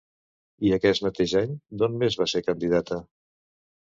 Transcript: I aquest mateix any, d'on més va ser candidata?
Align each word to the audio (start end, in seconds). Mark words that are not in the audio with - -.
I 0.67 0.71
aquest 0.77 1.03
mateix 1.07 1.35
any, 1.41 1.51
d'on 1.81 1.99
més 2.03 2.17
va 2.21 2.27
ser 2.33 2.43
candidata? 2.47 3.01